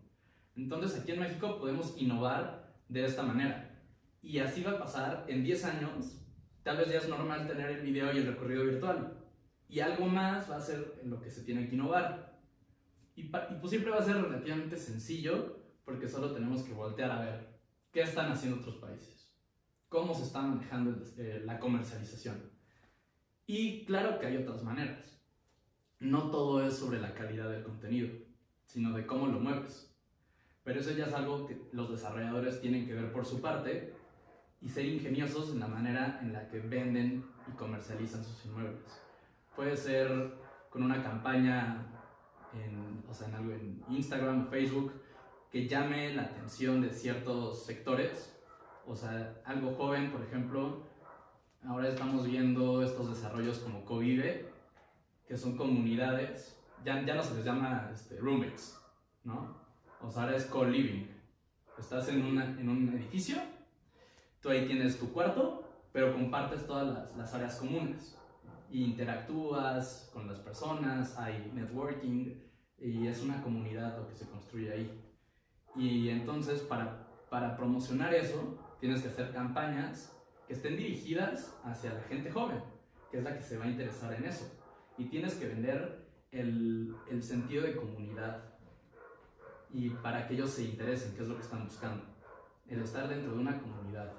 Entonces, 0.57 0.99
aquí 0.99 1.13
en 1.13 1.21
México 1.21 1.57
podemos 1.57 1.95
innovar 1.97 2.66
de 2.89 3.05
esta 3.05 3.23
manera. 3.23 3.81
Y 4.21 4.39
así 4.39 4.63
va 4.63 4.71
a 4.71 4.79
pasar 4.79 5.25
en 5.27 5.43
10 5.43 5.65
años. 5.65 6.21
Tal 6.63 6.77
vez 6.77 6.91
ya 6.91 6.99
es 6.99 7.07
normal 7.07 7.47
tener 7.47 7.69
el 7.69 7.81
video 7.81 8.13
y 8.13 8.17
el 8.17 8.27
recorrido 8.27 8.65
virtual. 8.65 9.17
Y 9.69 9.79
algo 9.79 10.07
más 10.07 10.49
va 10.49 10.57
a 10.57 10.61
ser 10.61 10.99
en 11.01 11.09
lo 11.09 11.19
que 11.21 11.29
se 11.29 11.43
tiene 11.43 11.67
que 11.67 11.75
innovar. 11.75 12.39
Y, 13.15 13.21
y 13.23 13.29
pues 13.59 13.69
siempre 13.69 13.91
va 13.91 13.97
a 13.97 14.03
ser 14.03 14.21
relativamente 14.21 14.77
sencillo 14.77 15.57
porque 15.87 16.09
solo 16.09 16.33
tenemos 16.33 16.63
que 16.63 16.73
voltear 16.73 17.11
a 17.11 17.21
ver 17.21 17.61
qué 17.93 18.01
están 18.01 18.29
haciendo 18.29 18.59
otros 18.59 18.75
países, 18.75 19.33
cómo 19.87 20.13
se 20.13 20.23
está 20.23 20.41
manejando 20.41 21.01
eh, 21.17 21.41
la 21.45 21.59
comercialización. 21.59 22.51
Y 23.45 23.85
claro 23.85 24.19
que 24.19 24.27
hay 24.27 24.35
otras 24.35 24.63
maneras. 24.63 25.17
No 25.99 26.29
todo 26.29 26.67
es 26.67 26.75
sobre 26.75 26.99
la 26.99 27.13
calidad 27.13 27.49
del 27.49 27.63
contenido, 27.63 28.09
sino 28.65 28.91
de 28.91 29.07
cómo 29.07 29.27
lo 29.27 29.39
mueves. 29.39 29.86
Pero 30.67 30.81
eso 30.81 30.91
ya 30.91 31.05
es 31.05 31.13
algo 31.13 31.47
que 31.47 31.57
los 31.71 31.89
desarrolladores 31.89 32.59
tienen 32.59 32.85
que 32.85 32.93
ver 32.93 33.09
por 33.13 33.25
su 33.25 33.39
parte 33.39 33.93
y 34.59 34.67
ser 34.67 34.83
ingeniosos 34.83 35.53
en 35.53 35.61
la 35.61 35.67
manera 35.69 36.19
en 36.21 36.33
la 36.33 36.49
que 36.49 36.59
venden 36.59 37.25
y 37.47 37.51
comercializan 37.55 38.21
sus 38.21 38.45
inmuebles. 38.47 38.81
Puede 39.55 39.77
ser 39.77 40.33
con 40.69 40.83
una 40.83 41.01
campaña 41.01 41.85
en, 42.53 43.01
o 43.09 43.13
sea, 43.13 43.29
en, 43.29 43.35
algo 43.35 43.53
en 43.53 43.81
Instagram 43.87 44.45
o 44.45 44.49
Facebook 44.49 44.91
que 45.49 45.69
llame 45.69 46.13
la 46.13 46.23
atención 46.23 46.81
de 46.81 46.89
ciertos 46.89 47.65
sectores. 47.65 48.37
O 48.85 48.93
sea, 48.93 49.41
algo 49.45 49.73
joven, 49.73 50.11
por 50.11 50.21
ejemplo, 50.21 50.83
ahora 51.65 51.87
estamos 51.87 52.25
viendo 52.25 52.83
estos 52.83 53.09
desarrollos 53.09 53.59
como 53.59 53.85
Covive, 53.85 54.51
que 55.29 55.37
son 55.37 55.55
comunidades, 55.55 56.59
ya, 56.83 57.05
ya 57.05 57.15
no 57.15 57.23
se 57.23 57.35
les 57.35 57.45
llama 57.45 57.89
este, 57.93 58.17
roommates, 58.17 58.77
¿no? 59.23 59.65
O 60.01 60.09
sea, 60.09 60.23
ahora 60.23 60.35
es 60.35 60.45
co-living. 60.45 61.07
Estás 61.77 62.09
en, 62.09 62.23
una, 62.23 62.45
en 62.45 62.69
un 62.69 62.89
edificio, 62.89 63.37
tú 64.41 64.49
ahí 64.49 64.65
tienes 64.65 64.97
tu 64.99 65.11
cuarto, 65.11 65.67
pero 65.91 66.13
compartes 66.13 66.65
todas 66.65 66.87
las, 66.87 67.17
las 67.17 67.33
áreas 67.33 67.55
comunes. 67.57 68.17
Y 68.69 68.83
interactúas 68.83 70.09
con 70.13 70.27
las 70.27 70.39
personas, 70.39 71.17
hay 71.17 71.51
networking, 71.53 72.35
y 72.79 73.07
es 73.07 73.21
una 73.23 73.41
comunidad 73.41 73.97
lo 73.97 74.07
que 74.07 74.15
se 74.15 74.27
construye 74.27 74.71
ahí. 74.71 75.03
Y 75.75 76.09
entonces, 76.09 76.61
para, 76.61 77.07
para 77.29 77.55
promocionar 77.55 78.13
eso, 78.13 78.59
tienes 78.79 79.01
que 79.01 79.09
hacer 79.09 79.31
campañas 79.31 80.15
que 80.47 80.53
estén 80.53 80.77
dirigidas 80.77 81.57
hacia 81.63 81.93
la 81.93 82.01
gente 82.01 82.31
joven, 82.31 82.61
que 83.11 83.17
es 83.17 83.23
la 83.23 83.35
que 83.35 83.41
se 83.41 83.57
va 83.57 83.65
a 83.65 83.69
interesar 83.69 84.13
en 84.13 84.25
eso. 84.25 84.51
Y 84.97 85.05
tienes 85.05 85.35
que 85.35 85.47
vender 85.47 86.07
el, 86.31 86.95
el 87.09 87.23
sentido 87.23 87.63
de 87.63 87.75
comunidad 87.75 88.56
y 89.77 89.91
para 89.91 90.27
que 90.27 90.33
ellos 90.33 90.49
se 90.49 90.63
interesen, 90.63 91.13
que 91.13 91.21
es 91.21 91.27
lo 91.27 91.35
que 91.35 91.43
están 91.43 91.63
buscando. 91.63 92.03
El 92.67 92.81
estar 92.81 93.07
dentro 93.07 93.33
de 93.33 93.37
una 93.37 93.61
comunidad 93.61 94.11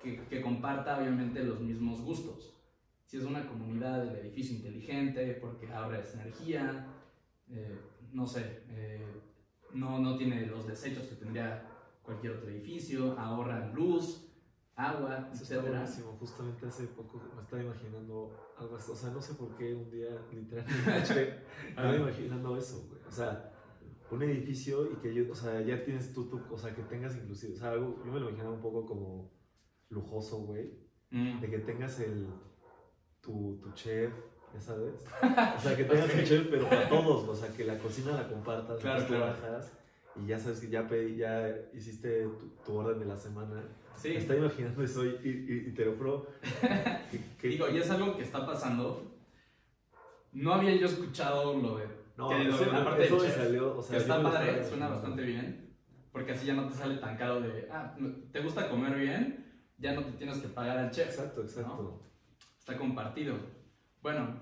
que, 0.00 0.24
que 0.26 0.40
comparta 0.40 0.98
obviamente 0.98 1.42
los 1.42 1.58
mismos 1.58 2.00
gustos. 2.02 2.54
Si 3.04 3.16
es 3.16 3.24
una 3.24 3.44
comunidad 3.48 4.04
del 4.04 4.14
edificio 4.24 4.54
inteligente, 4.54 5.36
porque 5.40 5.68
ahorras 5.72 6.14
energía, 6.14 6.86
eh, 7.50 7.76
no 8.12 8.24
sé, 8.24 8.62
eh, 8.68 9.20
no, 9.74 9.98
no 9.98 10.16
tiene 10.16 10.46
los 10.46 10.68
desechos 10.68 11.08
que 11.08 11.16
tendría 11.16 11.68
cualquier 12.04 12.34
otro 12.34 12.48
edificio, 12.48 13.18
ahorra 13.18 13.72
luz, 13.74 14.30
agua, 14.76 15.28
Eso 15.32 15.42
está 15.42 15.60
buenísimo. 15.60 16.16
Justamente 16.20 16.66
hace 16.66 16.86
poco 16.86 17.20
me 17.34 17.42
estaba 17.42 17.60
imaginando 17.64 18.54
algo 18.56 18.76
así. 18.76 18.92
O 18.92 18.94
sea, 18.94 19.10
no 19.10 19.20
sé 19.20 19.34
por 19.34 19.56
qué 19.56 19.74
un 19.74 19.90
día 19.90 20.10
literalmente 20.32 21.42
estaba 21.68 21.96
imaginando 21.96 22.56
eso, 22.56 22.86
güey. 22.88 23.02
O 23.04 23.10
sea, 23.10 23.57
un 24.10 24.22
edificio 24.22 24.90
y 24.90 24.96
que 24.96 25.14
yo, 25.14 25.30
o 25.30 25.34
sea, 25.34 25.60
ya 25.60 25.84
tienes 25.84 26.12
tú, 26.14 26.28
tú, 26.28 26.40
o 26.50 26.58
sea, 26.58 26.74
que 26.74 26.82
tengas 26.82 27.16
inclusive, 27.16 27.54
o 27.54 27.56
sea, 27.56 27.70
algo, 27.72 28.02
yo 28.04 28.12
me 28.12 28.20
lo 28.20 28.28
imaginaba 28.28 28.54
un 28.54 28.62
poco 28.62 28.86
como 28.86 29.30
lujoso, 29.90 30.38
güey. 30.38 30.72
Mm. 31.10 31.40
De 31.40 31.50
que 31.50 31.58
tengas 31.58 32.00
el, 32.00 32.26
tu, 33.20 33.58
tu 33.62 33.72
chef, 33.72 34.12
ya 34.54 34.60
sabes. 34.60 35.04
O 35.56 35.60
sea, 35.60 35.76
que 35.76 35.84
tengas 35.84 36.14
un 36.14 36.24
chef, 36.24 36.46
pero 36.48 36.68
para 36.68 36.88
todos, 36.88 37.28
o 37.28 37.34
sea, 37.34 37.54
que 37.54 37.64
la 37.64 37.78
cocina 37.78 38.12
la 38.12 38.28
compartas, 38.28 38.80
claro, 38.80 39.02
tú 39.02 39.08
claro. 39.08 39.26
bajas 39.26 39.72
y 40.22 40.26
ya 40.26 40.38
sabes 40.38 40.60
que 40.60 40.68
ya, 40.68 40.88
pedí, 40.88 41.16
ya 41.16 41.48
hiciste 41.72 42.24
tu, 42.38 42.48
tu 42.64 42.76
orden 42.76 42.98
de 42.98 43.06
la 43.06 43.16
semana. 43.16 43.62
Sí. 43.96 44.10
Me 44.10 44.16
está 44.16 44.36
imaginando 44.36 44.82
eso 44.82 45.04
y, 45.04 45.08
y, 45.08 45.68
y 45.68 45.74
te 45.74 45.84
lo 45.84 45.96
juro. 45.96 46.26
Digo, 47.42 47.68
y 47.68 47.78
es 47.78 47.90
algo 47.90 48.16
que 48.16 48.22
está 48.22 48.46
pasando. 48.46 49.16
No 50.32 50.54
había 50.54 50.74
yo 50.76 50.86
escuchado 50.86 51.56
lo 51.56 51.78
de. 51.78 51.86
No, 52.18 52.28
que 52.30 52.34
de 52.34 52.72
la 52.72 52.84
parte 52.84 53.04
eso 53.04 53.16
me 53.16 53.22
chef, 53.22 53.36
salió. 53.36 53.78
O 53.78 53.80
sea, 53.82 53.96
que 53.96 54.02
está 54.02 54.20
padre, 54.20 54.64
suena 54.64 54.88
bastante 54.88 55.22
bien. 55.22 55.76
Porque 56.10 56.32
así 56.32 56.46
ya 56.46 56.54
no 56.54 56.66
te 56.66 56.74
sale 56.74 56.96
tan 56.96 57.16
caro 57.16 57.40
de. 57.40 57.68
Ah, 57.70 57.94
¿te 58.32 58.40
gusta 58.40 58.68
comer 58.68 58.96
bien? 58.96 59.46
Ya 59.78 59.92
no 59.92 60.02
te 60.02 60.10
tienes 60.12 60.38
que 60.38 60.48
pagar 60.48 60.78
al 60.78 60.90
chef. 60.90 61.06
Exacto, 61.06 61.42
exacto. 61.42 61.80
¿no? 61.80 62.02
Está 62.58 62.76
compartido. 62.76 63.36
Bueno, 64.02 64.34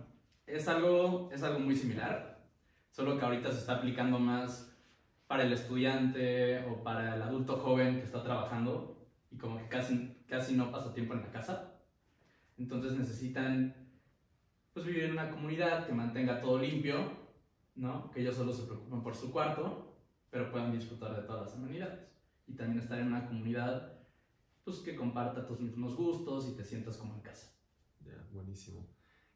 es 0.47 0.66
algo, 0.68 1.28
es 1.30 1.42
algo 1.42 1.59
muy 1.59 1.76
similar. 1.76 2.47
Solo 2.92 3.18
que 3.18 3.25
ahorita 3.26 3.52
se 3.52 3.59
está 3.59 3.75
aplicando 3.75 4.18
más 4.18 4.75
para 5.26 5.42
el 5.42 5.52
estudiante 5.52 6.64
o 6.64 6.83
para 6.83 7.14
el 7.14 7.21
adulto 7.21 7.59
joven 7.59 7.99
que 7.99 8.04
está 8.04 8.23
trabajando 8.23 9.06
y 9.30 9.37
como 9.37 9.59
que 9.59 9.68
casi, 9.68 10.16
casi 10.26 10.54
no 10.54 10.71
pasa 10.71 10.95
tiempo 10.95 11.12
en 11.12 11.21
la 11.21 11.30
casa. 11.30 11.75
Entonces 12.56 12.92
necesitan 12.92 13.75
pues, 14.73 14.87
vivir 14.87 15.04
en 15.04 15.12
una 15.12 15.28
comunidad 15.28 15.87
que 15.87 15.92
mantenga 15.92 16.40
todo 16.40 16.59
limpio, 16.59 17.25
¿no? 17.76 18.11
que 18.11 18.21
ellos 18.21 18.37
solo 18.37 18.52
se 18.52 18.64
preocupen 18.64 19.02
por 19.02 19.14
su 19.14 19.30
cuarto, 19.30 19.95
pero 20.30 20.50
puedan 20.50 20.73
disfrutar 20.73 21.14
de 21.14 21.23
todas 21.23 21.47
las 21.47 21.54
amenidades. 21.54 22.00
Y 22.47 22.54
también 22.54 22.80
estar 22.80 22.99
en 22.99 23.09
una 23.09 23.26
comunidad 23.26 23.92
pues, 24.64 24.78
que 24.78 24.97
comparta 24.97 25.47
tus 25.47 25.61
mismos 25.61 25.95
gustos 25.97 26.49
y 26.49 26.56
te 26.56 26.64
sientas 26.64 26.97
como 26.97 27.14
en 27.14 27.21
casa. 27.21 27.52
Ya, 28.04 28.26
buenísimo. 28.33 28.87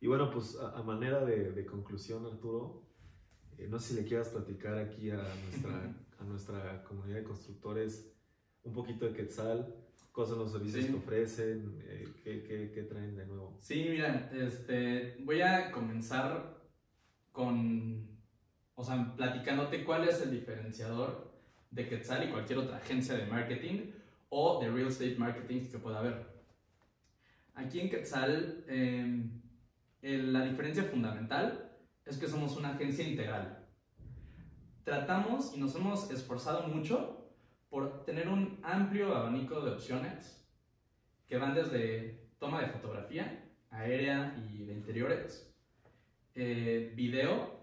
Y 0.01 0.07
bueno, 0.07 0.31
pues 0.31 0.57
a, 0.59 0.79
a 0.79 0.83
manera 0.83 1.25
de, 1.25 1.53
de, 1.53 1.67
conclusión, 1.67 2.25
Arturo, 2.27 2.83
eh, 3.59 3.69
no 3.69 3.79
sé 3.79 3.95
si 3.95 4.01
le 4.01 4.09
quieras 4.09 4.29
platicar 4.29 4.79
aquí 4.79 5.11
a 5.11 5.17
nuestra, 5.17 5.95
a 6.19 6.25
nuestra 6.25 6.85
comunidad 6.85 7.17
de 7.17 7.25
constructores 7.25 8.13
un 8.63 8.73
poquito 8.73 9.07
de 9.07 9.13
Quetzal, 9.13 9.75
¿Cuáles 10.13 10.31
son 10.31 10.39
los 10.41 10.53
servicios 10.53 10.85
Sí. 10.85 10.91
que 10.91 10.99
ofrecen? 10.99 11.79
Eh, 11.85 12.09
¿qué, 12.25 12.43
qué, 12.43 12.73
qué 12.75 12.83
traen 12.83 13.17
de 13.17 13.27
nuevo? 13.27 13.57
Sí, 13.61 13.87
mira, 13.89 14.29
este, 14.35 15.17
voy 15.25 15.41
a 15.41 15.71
comenzar 15.71 16.61
con, 17.31 18.10
o 18.81 18.85
sea, 18.85 19.13
platicándote 19.15 19.85
cuál 19.85 20.09
es 20.09 20.23
el 20.23 20.31
diferenciador 20.31 21.31
de 21.71 21.87
Quetzal 21.87 22.27
y 22.27 22.33
cualquier 22.33 22.61
otra 22.61 22.79
agencia 22.79 23.15
de 23.15 23.27
marketing 23.27 23.91
o 24.31 24.59
de 24.59 24.71
real 24.71 24.89
estate 24.89 25.17
marketing 25.17 25.71
que 25.71 25.79
pueda 25.79 25.99
haber. 25.99 26.27
Aquí 27.55 27.79
en 27.79 27.91
Quetzal, 27.91 28.65
eh, 28.69 29.29
la 30.01 30.47
diferencia 30.47 30.85
fundamental 30.85 31.71
es 32.07 32.17
que 32.17 32.27
somos 32.27 32.57
una 32.57 32.71
agencia 32.71 33.07
integral. 33.07 33.67
Tratamos 34.83 35.55
y 35.55 35.61
nos 35.61 35.75
hemos 35.75 36.11
esforzado 36.11 36.67
mucho 36.67 37.29
por 37.69 38.07
tener 38.07 38.29
un 38.29 38.61
amplio 38.63 39.15
abanico 39.15 39.61
de 39.61 39.73
opciones 39.73 40.43
que 41.29 41.37
van 41.37 41.55
desde 41.55 42.31
toma 42.39 42.63
de 42.63 42.69
fotografía 42.69 43.45
aérea 43.71 44.35
y 44.39 44.65
de 44.65 44.73
interiores, 44.73 45.53
eh, 46.35 46.95
video, 46.97 47.60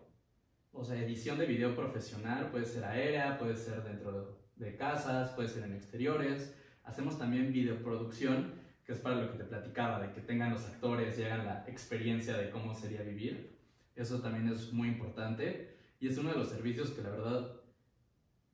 o 0.72 0.84
sea, 0.84 1.02
edición 1.02 1.38
de 1.38 1.46
video 1.46 1.76
profesional, 1.76 2.50
puede 2.52 2.66
ser 2.66 2.84
aérea, 2.86 3.38
puede 3.38 3.56
ser 3.56 3.84
dentro 3.84 4.40
de 4.56 4.76
casas, 4.76 5.32
puede 5.32 5.48
ser 5.48 5.64
en 5.64 5.74
exteriores. 5.74 6.56
Hacemos 6.84 7.18
también 7.18 7.52
videoproducción, 7.52 8.54
que 8.86 8.94
es 8.94 9.00
para 9.00 9.16
lo 9.16 9.32
que 9.32 9.38
te 9.38 9.44
platicaba, 9.44 10.00
de 10.00 10.14
que 10.14 10.22
tengan 10.22 10.52
los 10.52 10.66
actores 10.66 11.18
y 11.20 11.24
hagan 11.24 11.46
la 11.46 11.66
experiencia 11.68 12.38
de 12.38 12.50
cómo 12.50 12.74
sería 12.74 13.02
vivir. 13.02 13.58
Eso 13.96 14.22
también 14.22 14.48
es 14.50 14.72
muy 14.72 14.88
importante 14.90 15.78
y 16.00 16.08
es 16.08 16.18
uno 16.18 16.32
de 16.32 16.38
los 16.38 16.50
servicios 16.50 16.92
que 16.92 17.02
la 17.02 17.10
verdad 17.10 17.52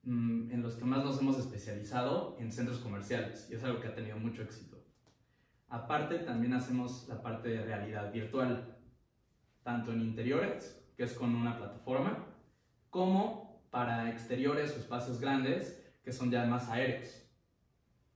mm, 0.02 0.50
en 0.50 0.62
los 0.62 0.76
que 0.76 0.84
más 0.84 1.04
nos 1.04 1.20
hemos 1.20 1.38
especializado 1.38 2.36
en 2.40 2.50
centros 2.50 2.78
comerciales 2.78 3.48
y 3.50 3.54
es 3.54 3.62
algo 3.62 3.80
que 3.80 3.88
ha 3.88 3.94
tenido 3.94 4.16
mucho 4.16 4.42
éxito. 4.42 4.82
Aparte, 5.68 6.18
también 6.20 6.54
hacemos 6.54 7.06
la 7.08 7.20
parte 7.20 7.48
de 7.48 7.64
realidad 7.64 8.12
virtual, 8.12 8.78
tanto 9.62 9.92
en 9.92 10.02
interiores, 10.02 10.83
que 10.96 11.04
es 11.04 11.14
con 11.14 11.34
una 11.34 11.56
plataforma, 11.56 12.26
como 12.90 13.62
para 13.70 14.10
exteriores 14.10 14.72
o 14.72 14.78
espacios 14.78 15.20
grandes, 15.20 15.84
que 16.04 16.12
son 16.12 16.30
ya 16.30 16.44
más 16.46 16.68
aéreos. 16.68 17.22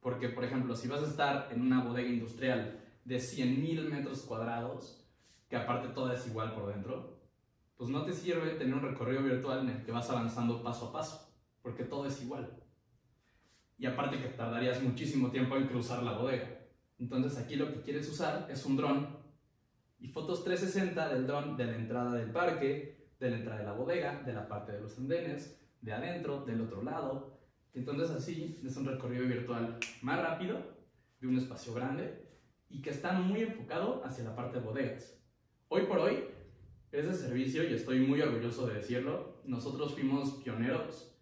Porque, 0.00 0.28
por 0.28 0.44
ejemplo, 0.44 0.76
si 0.76 0.86
vas 0.86 1.02
a 1.02 1.08
estar 1.08 1.48
en 1.50 1.62
una 1.62 1.82
bodega 1.82 2.08
industrial 2.08 2.78
de 3.04 3.16
100.000 3.16 3.88
metros 3.88 4.22
cuadrados, 4.22 5.04
que 5.48 5.56
aparte 5.56 5.88
todo 5.88 6.12
es 6.12 6.26
igual 6.26 6.54
por 6.54 6.72
dentro, 6.72 7.18
pues 7.76 7.90
no 7.90 8.04
te 8.04 8.12
sirve 8.12 8.50
tener 8.50 8.74
un 8.74 8.82
recorrido 8.82 9.22
virtual 9.22 9.60
en 9.60 9.70
el 9.70 9.84
que 9.84 9.92
vas 9.92 10.08
avanzando 10.10 10.62
paso 10.62 10.88
a 10.88 10.92
paso, 10.92 11.32
porque 11.62 11.84
todo 11.84 12.06
es 12.06 12.22
igual. 12.22 12.50
Y 13.78 13.86
aparte 13.86 14.20
que 14.20 14.28
tardarías 14.28 14.82
muchísimo 14.82 15.30
tiempo 15.30 15.56
en 15.56 15.68
cruzar 15.68 16.02
la 16.02 16.18
bodega. 16.18 16.58
Entonces 16.98 17.38
aquí 17.38 17.56
lo 17.56 17.72
que 17.72 17.80
quieres 17.82 18.08
usar 18.08 18.48
es 18.50 18.64
un 18.66 18.76
dron 18.76 19.17
y 20.00 20.08
fotos 20.08 20.44
360 20.44 21.14
del 21.14 21.26
dron 21.26 21.56
de 21.56 21.66
la 21.66 21.76
entrada 21.76 22.14
del 22.14 22.30
parque, 22.30 23.08
de 23.18 23.30
la 23.30 23.36
entrada 23.38 23.60
de 23.60 23.66
la 23.66 23.72
bodega, 23.72 24.22
de 24.22 24.32
la 24.32 24.46
parte 24.48 24.72
de 24.72 24.80
los 24.80 24.96
andenes, 24.98 25.60
de 25.80 25.92
adentro, 25.92 26.44
del 26.44 26.60
otro 26.60 26.82
lado. 26.82 27.38
Entonces 27.74 28.10
así 28.10 28.60
es 28.64 28.76
un 28.76 28.86
recorrido 28.86 29.26
virtual 29.26 29.78
más 30.02 30.22
rápido, 30.22 30.78
de 31.20 31.26
un 31.26 31.36
espacio 31.36 31.74
grande 31.74 32.26
y 32.68 32.80
que 32.82 32.90
está 32.90 33.12
muy 33.12 33.42
enfocado 33.42 34.02
hacia 34.04 34.24
la 34.24 34.36
parte 34.36 34.58
de 34.58 34.64
bodegas. 34.64 35.18
Hoy 35.68 35.82
por 35.86 35.98
hoy, 35.98 36.24
ese 36.92 37.14
servicio, 37.14 37.68
y 37.68 37.74
estoy 37.74 38.00
muy 38.00 38.20
orgulloso 38.20 38.66
de 38.66 38.74
decirlo, 38.74 39.40
nosotros 39.44 39.94
fuimos 39.94 40.34
pioneros 40.42 41.14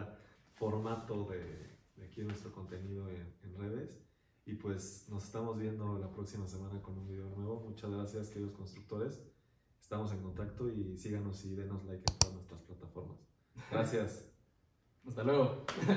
formato 0.53 1.25
de, 1.25 1.72
de 1.95 2.06
aquí 2.06 2.23
nuestro 2.23 2.51
contenido 2.51 3.10
en, 3.10 3.34
en 3.43 3.56
redes. 3.56 3.99
Y 4.45 4.56
pues 4.56 5.08
nos 5.10 5.23
estamos 5.23 5.58
viendo 5.58 5.97
la 5.97 6.12
próxima 6.12 6.47
semana 6.47 6.82
con 6.82 6.97
un 6.97 7.08
video 7.08 7.29
nuevo. 7.29 7.62
Muchas 7.62 7.91
gracias 7.91 8.29
queridos 8.29 8.53
constructores. 8.53 9.23
Estamos 9.79 10.12
en 10.12 10.21
contacto 10.21 10.69
y 10.69 10.97
síganos 10.97 11.45
y 11.45 11.56
denos 11.56 11.84
like 11.86 12.03
en 12.12 12.19
todas 12.19 12.36
nuestras 12.36 12.62
plataformas. 12.62 13.17
Gracias. 13.71 14.25
Hasta 15.08 15.23
luego. 15.23 15.65